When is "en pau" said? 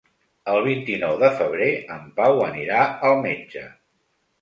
1.99-2.43